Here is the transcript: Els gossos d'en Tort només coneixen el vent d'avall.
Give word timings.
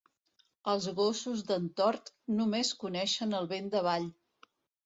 Els 0.71 0.87
gossos 0.99 1.43
d'en 1.51 1.69
Tort 1.81 2.11
només 2.39 2.75
coneixen 2.85 3.39
el 3.43 3.51
vent 3.55 3.73
d'avall. 3.77 4.13